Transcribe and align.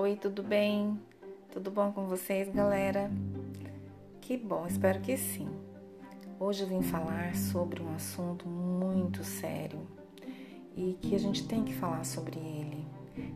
Oi, 0.00 0.14
tudo 0.14 0.44
bem? 0.44 0.96
Tudo 1.50 1.72
bom 1.72 1.90
com 1.90 2.06
vocês, 2.06 2.48
galera? 2.54 3.10
Que 4.20 4.36
bom, 4.36 4.64
espero 4.64 5.00
que 5.00 5.16
sim. 5.16 5.48
Hoje 6.38 6.62
eu 6.62 6.68
vim 6.68 6.82
falar 6.82 7.34
sobre 7.34 7.82
um 7.82 7.92
assunto 7.92 8.48
muito 8.48 9.24
sério 9.24 9.80
e 10.76 10.96
que 11.02 11.16
a 11.16 11.18
gente 11.18 11.48
tem 11.48 11.64
que 11.64 11.74
falar 11.74 12.04
sobre 12.04 12.38
ele, 12.38 12.86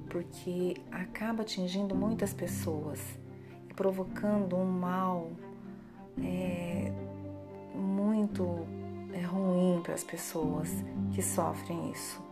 porque 0.08 0.76
acaba 0.92 1.42
atingindo 1.42 1.96
muitas 1.96 2.32
pessoas 2.32 3.00
e 3.68 3.74
provocando 3.74 4.54
um 4.54 4.64
mal 4.64 5.32
é, 6.22 6.92
muito 7.74 8.64
é, 9.12 9.20
ruim 9.20 9.80
para 9.82 9.94
as 9.94 10.04
pessoas 10.04 10.70
que 11.12 11.22
sofrem 11.22 11.90
isso. 11.90 12.22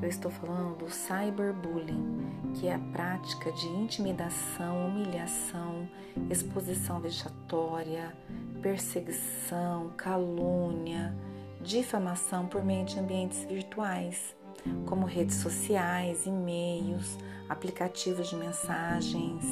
Eu 0.00 0.08
estou 0.08 0.30
falando 0.30 0.78
do 0.78 0.90
cyberbullying, 0.90 2.52
que 2.54 2.66
é 2.66 2.74
a 2.74 2.78
prática 2.78 3.50
de 3.52 3.66
intimidação, 3.66 4.88
humilhação, 4.88 5.88
exposição 6.30 7.00
vexatória, 7.00 8.14
perseguição, 8.62 9.90
calúnia, 9.96 11.14
difamação 11.60 12.46
por 12.46 12.64
meio 12.64 12.84
de 12.84 12.98
ambientes 12.98 13.44
virtuais, 13.44 14.36
como 14.86 15.06
redes 15.06 15.36
sociais, 15.36 16.26
e-mails, 16.26 17.18
aplicativos 17.48 18.28
de 18.28 18.36
mensagens. 18.36 19.44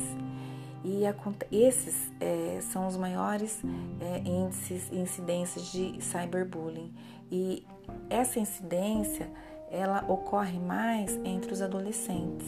E 0.85 1.03
esses 1.51 2.13
é, 2.21 2.59
são 2.61 2.87
os 2.87 2.97
maiores 2.97 3.63
é, 4.01 4.19
índices, 4.19 4.93
incidências 4.93 5.73
de 5.73 5.99
cyberbullying. 6.03 6.93
E 7.31 7.67
essa 8.11 8.39
incidência 8.39 9.31
ela 9.71 10.05
ocorre 10.09 10.59
mais 10.59 11.19
entre 11.25 11.53
os 11.53 11.63
adolescentes. 11.63 12.47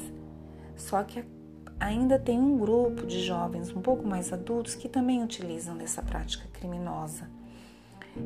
Só 0.77 1.03
que 1.03 1.25
ainda 1.78 2.19
tem 2.19 2.39
um 2.39 2.58
grupo 2.58 3.06
de 3.06 3.20
jovens 3.23 3.75
um 3.75 3.81
pouco 3.81 4.06
mais 4.06 4.33
adultos 4.33 4.75
que 4.75 4.89
também 4.89 5.23
utilizam 5.23 5.77
dessa 5.77 6.03
prática 6.03 6.47
criminosa. 6.53 7.28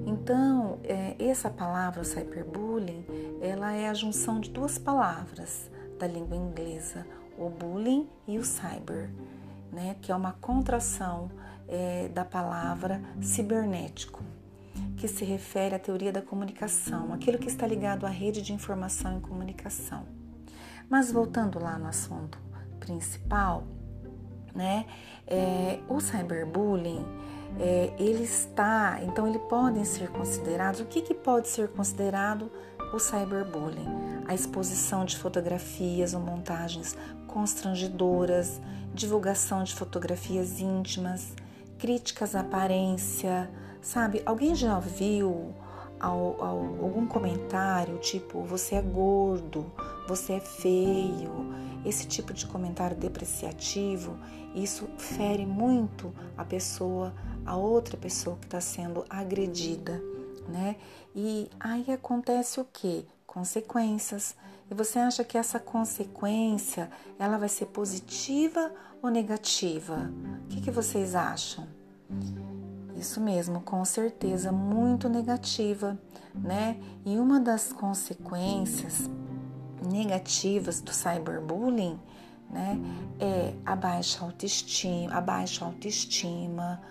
Então, 0.06 0.78
é, 0.84 1.16
essa 1.18 1.50
palavra, 1.50 2.04
cyberbullying, 2.04 3.04
ela 3.40 3.72
é 3.72 3.88
a 3.88 3.94
junção 3.94 4.38
de 4.38 4.50
duas 4.50 4.78
palavras 4.78 5.68
da 5.98 6.06
língua 6.06 6.36
inglesa, 6.36 7.04
o 7.36 7.48
bullying 7.48 8.08
e 8.26 8.38
o 8.38 8.44
cyber, 8.44 9.10
né, 9.72 9.96
que 10.00 10.12
é 10.12 10.14
uma 10.14 10.32
contração 10.34 11.30
é, 11.66 12.08
da 12.08 12.24
palavra 12.24 13.02
cibernético 13.20 14.22
que 14.96 15.08
se 15.08 15.24
refere 15.24 15.74
à 15.74 15.78
teoria 15.78 16.12
da 16.12 16.22
comunicação, 16.22 17.12
aquilo 17.12 17.38
que 17.38 17.48
está 17.48 17.66
ligado 17.66 18.06
à 18.06 18.10
rede 18.10 18.42
de 18.42 18.52
informação 18.52 19.18
e 19.18 19.20
comunicação. 19.20 20.04
Mas 20.88 21.10
voltando 21.10 21.58
lá 21.62 21.78
no 21.78 21.86
assunto 21.86 22.38
principal, 22.78 23.64
né, 24.54 24.86
é, 25.26 25.78
o 25.88 26.00
cyberbullying, 26.00 27.04
é, 27.58 27.92
ele 27.98 28.22
está, 28.22 29.00
então 29.02 29.26
ele 29.26 29.38
podem 29.38 29.84
ser 29.84 30.08
considerados, 30.08 30.80
o 30.80 30.84
que, 30.84 31.00
que 31.00 31.14
pode 31.14 31.48
ser 31.48 31.68
considerado 31.68 32.50
o 32.92 32.98
cyberbullying? 32.98 34.24
A 34.26 34.34
exposição 34.34 35.04
de 35.04 35.16
fotografias 35.16 36.14
ou 36.14 36.20
montagens 36.20 36.96
constrangedoras, 37.26 38.60
divulgação 38.94 39.62
de 39.62 39.74
fotografias 39.74 40.60
íntimas, 40.60 41.34
críticas 41.78 42.34
à 42.34 42.40
aparência, 42.40 43.50
Sabe, 43.82 44.22
alguém 44.26 44.54
já 44.54 44.78
viu 44.78 45.54
algum 45.98 47.06
comentário 47.06 47.98
tipo 47.98 48.42
você 48.42 48.76
é 48.76 48.82
gordo, 48.82 49.70
você 50.08 50.34
é 50.34 50.40
feio, 50.40 51.30
esse 51.84 52.06
tipo 52.06 52.32
de 52.32 52.46
comentário 52.46 52.96
depreciativo, 52.96 54.18
isso 54.54 54.88
fere 54.98 55.46
muito 55.46 56.12
a 56.36 56.44
pessoa, 56.44 57.14
a 57.44 57.56
outra 57.56 57.96
pessoa 57.96 58.36
que 58.36 58.46
está 58.46 58.60
sendo 58.60 59.04
agredida, 59.08 60.02
né? 60.48 60.76
E 61.14 61.50
aí 61.58 61.90
acontece 61.92 62.60
o 62.60 62.64
que? 62.64 63.06
Consequências. 63.26 64.34
E 64.70 64.74
você 64.74 64.98
acha 64.98 65.24
que 65.24 65.38
essa 65.38 65.58
consequência 65.58 66.90
ela 67.18 67.38
vai 67.38 67.48
ser 67.48 67.66
positiva 67.66 68.72
ou 69.02 69.10
negativa? 69.10 70.10
O 70.44 70.48
que, 70.48 70.60
que 70.60 70.70
vocês 70.70 71.14
acham? 71.14 71.66
Isso 73.00 73.18
mesmo, 73.18 73.62
com 73.62 73.82
certeza 73.82 74.52
muito 74.52 75.08
negativa, 75.08 75.98
né? 76.34 76.76
E 77.02 77.18
uma 77.18 77.40
das 77.40 77.72
consequências 77.72 79.08
negativas 79.90 80.82
do 80.82 80.92
cyberbullying, 80.92 81.98
né, 82.50 82.78
é 83.18 83.54
a 83.64 83.74
baixa 83.74 84.22
autoestima, 84.22 85.14
a 85.14 85.20
baixa 85.20 85.64
autoestima, 85.64 86.82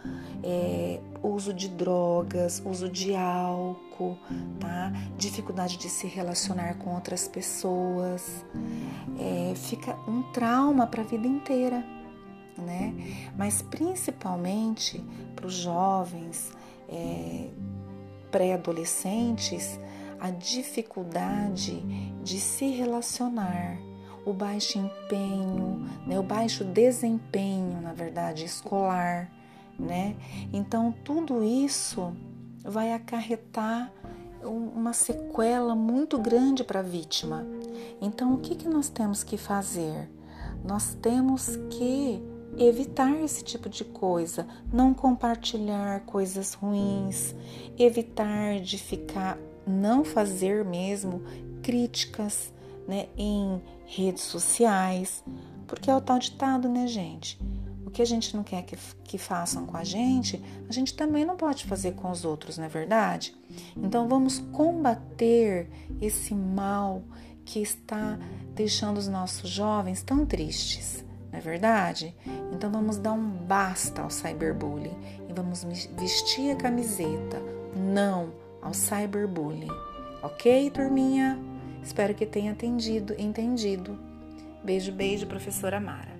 é, 0.41 0.99
uso 1.21 1.53
de 1.53 1.69
drogas, 1.69 2.59
uso 2.65 2.89
de 2.89 3.13
álcool, 3.15 4.17
tá? 4.59 4.91
Dificuldade 5.15 5.77
de 5.77 5.89
se 5.89 6.07
relacionar 6.07 6.75
com 6.79 6.95
outras 6.95 7.27
pessoas, 7.27 8.43
é, 9.19 9.53
fica 9.53 9.95
um 10.07 10.23
trauma 10.31 10.87
para 10.87 11.03
a 11.03 11.05
vida 11.05 11.27
inteira 11.27 11.98
né? 12.59 12.93
Mas 13.37 13.61
principalmente 13.61 15.03
para 15.35 15.47
os 15.47 15.53
jovens, 15.53 16.51
é, 16.87 17.49
pré-adolescentes, 18.31 19.79
a 20.19 20.29
dificuldade 20.29 21.81
de 22.23 22.39
se 22.39 22.69
relacionar, 22.71 23.77
o 24.25 24.33
baixo 24.33 24.77
empenho, 24.77 25.85
né? 26.05 26.19
o 26.19 26.23
baixo 26.23 26.63
desempenho, 26.63 27.81
na 27.81 27.93
verdade, 27.93 28.45
escolar, 28.45 29.31
né? 29.77 30.15
Então 30.51 30.93
tudo 31.03 31.43
isso 31.43 32.13
vai 32.63 32.91
acarretar 32.93 33.91
uma 34.43 34.93
sequela 34.93 35.75
muito 35.75 36.17
grande 36.17 36.63
para 36.63 36.79
a 36.79 36.83
vítima. 36.83 37.45
Então, 38.01 38.33
o 38.33 38.37
que, 38.37 38.55
que 38.55 38.67
nós 38.67 38.89
temos 38.89 39.23
que 39.23 39.37
fazer? 39.37 40.09
Nós 40.63 40.93
temos 41.01 41.57
que 41.69 42.21
evitar 42.57 43.11
esse 43.23 43.43
tipo 43.43 43.69
de 43.69 43.83
coisa, 43.83 44.47
não 44.71 44.93
compartilhar 44.93 46.01
coisas 46.01 46.53
ruins, 46.53 47.35
evitar 47.77 48.59
de 48.59 48.77
ficar, 48.77 49.37
não 49.65 50.03
fazer 50.03 50.65
mesmo 50.65 51.21
críticas 51.61 52.53
né, 52.87 53.07
em 53.17 53.61
redes 53.85 54.23
sociais, 54.23 55.23
porque 55.67 55.89
é 55.89 55.95
o 55.95 56.01
tal 56.01 56.17
ditado, 56.17 56.67
né, 56.67 56.87
gente? 56.87 57.39
O 57.85 57.91
que 57.91 58.01
a 58.01 58.05
gente 58.05 58.35
não 58.35 58.43
quer 58.43 58.63
que, 58.63 58.77
que 59.03 59.17
façam 59.17 59.65
com 59.65 59.75
a 59.75 59.83
gente, 59.83 60.43
a 60.67 60.71
gente 60.71 60.93
também 60.93 61.25
não 61.25 61.35
pode 61.35 61.65
fazer 61.65 61.93
com 61.93 62.11
os 62.11 62.23
outros, 62.23 62.57
não 62.57 62.65
é 62.65 62.69
verdade? 62.69 63.35
Então 63.75 64.07
vamos 64.07 64.39
combater 64.51 65.69
esse 65.99 66.35
mal 66.35 67.03
que 67.43 67.59
está 67.59 68.19
deixando 68.53 68.97
os 68.97 69.07
nossos 69.07 69.49
jovens 69.49 70.03
tão 70.03 70.23
tristes 70.23 71.03
não 71.31 71.39
é 71.39 71.41
verdade? 71.41 72.15
Então 72.51 72.71
vamos 72.71 72.97
dar 72.97 73.13
um 73.13 73.29
basta 73.29 74.01
ao 74.01 74.09
cyberbullying 74.09 74.97
e 75.27 75.33
vamos 75.33 75.63
vestir 75.97 76.51
a 76.51 76.55
camiseta 76.55 77.41
não 77.75 78.33
ao 78.61 78.73
cyberbullying. 78.73 79.71
Ok, 80.21 80.69
turminha? 80.71 81.39
Espero 81.81 82.13
que 82.13 82.25
tenha 82.25 82.51
entendido, 82.51 83.15
entendido. 83.17 83.97
Beijo, 84.63 84.91
beijo, 84.91 85.25
professora 85.27 85.79
Mara. 85.79 86.18